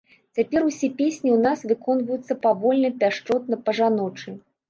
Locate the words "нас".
1.47-1.59